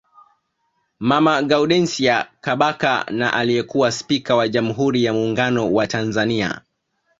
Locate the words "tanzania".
5.87-6.61